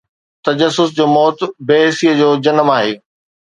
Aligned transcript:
تجسس 0.45 0.89
جو 0.97 1.05
موت 1.15 1.37
بي 1.67 1.77
حسيءَ 1.87 2.11
جو 2.19 2.29
جنم 2.43 2.67
آهي. 2.77 2.93